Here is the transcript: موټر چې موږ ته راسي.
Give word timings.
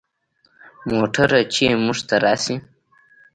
موټر 0.91 1.29
چې 1.53 1.65
موږ 1.83 1.97
ته 2.07 2.15
راسي. 2.23 2.55